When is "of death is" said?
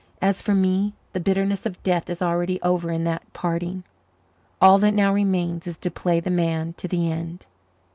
1.67-2.23